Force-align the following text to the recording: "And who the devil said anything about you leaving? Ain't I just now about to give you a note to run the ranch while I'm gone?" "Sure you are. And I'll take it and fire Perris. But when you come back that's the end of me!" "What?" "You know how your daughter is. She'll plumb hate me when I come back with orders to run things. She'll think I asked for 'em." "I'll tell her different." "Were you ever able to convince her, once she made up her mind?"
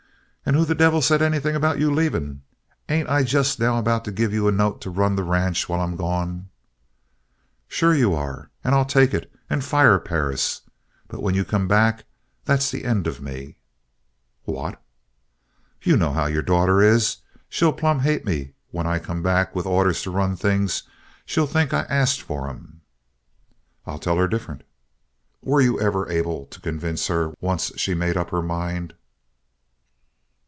"And 0.43 0.55
who 0.59 0.65
the 0.65 0.75
devil 0.75 1.01
said 1.03 1.21
anything 1.21 1.55
about 1.55 1.79
you 1.79 1.93
leaving? 1.93 2.41
Ain't 2.89 3.07
I 3.07 3.23
just 3.23 3.57
now 3.59 3.77
about 3.77 4.03
to 4.03 4.11
give 4.11 4.33
you 4.33 4.47
a 4.47 4.51
note 4.51 4.81
to 4.81 4.89
run 4.89 5.15
the 5.15 5.23
ranch 5.23 5.69
while 5.69 5.79
I'm 5.79 5.95
gone?" 5.95 6.49
"Sure 7.69 7.93
you 7.95 8.13
are. 8.15 8.49
And 8.63 8.73
I'll 8.75 8.83
take 8.83 9.13
it 9.13 9.31
and 9.51 9.63
fire 9.63 9.97
Perris. 9.99 10.61
But 11.07 11.21
when 11.21 11.35
you 11.35 11.45
come 11.45 11.67
back 11.69 12.03
that's 12.43 12.69
the 12.71 12.83
end 12.85 13.05
of 13.07 13.21
me!" 13.21 13.59
"What?" 14.43 14.81
"You 15.83 15.95
know 15.95 16.11
how 16.11 16.25
your 16.25 16.41
daughter 16.41 16.81
is. 16.81 17.17
She'll 17.47 17.71
plumb 17.71 17.99
hate 17.99 18.25
me 18.25 18.51
when 18.71 18.87
I 18.87 18.97
come 18.99 19.21
back 19.23 19.55
with 19.55 19.65
orders 19.67 20.01
to 20.01 20.11
run 20.11 20.35
things. 20.35 20.83
She'll 21.23 21.47
think 21.47 21.71
I 21.73 21.81
asked 21.83 22.21
for 22.21 22.49
'em." 22.49 22.81
"I'll 23.85 23.99
tell 23.99 24.17
her 24.17 24.27
different." 24.27 24.63
"Were 25.41 25.61
you 25.61 25.79
ever 25.79 26.09
able 26.11 26.45
to 26.47 26.59
convince 26.59 27.07
her, 27.07 27.35
once 27.39 27.71
she 27.77 27.93
made 27.93 28.17
up 28.17 28.31
her 28.31 28.41
mind?" 28.41 28.95